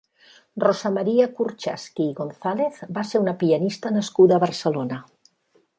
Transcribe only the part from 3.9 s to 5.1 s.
nascuda a Barcelona.